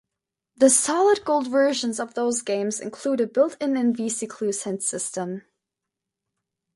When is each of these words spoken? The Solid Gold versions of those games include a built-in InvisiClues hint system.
The 0.57 0.71
Solid 0.71 1.23
Gold 1.23 1.47
versions 1.47 1.99
of 1.99 2.15
those 2.15 2.41
games 2.41 2.79
include 2.79 3.21
a 3.21 3.27
built-in 3.27 3.73
InvisiClues 3.75 4.63
hint 4.63 4.81
system. 4.81 5.43